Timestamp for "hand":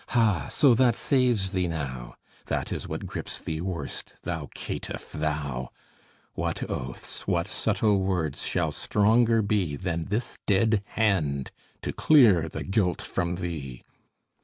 10.87-11.51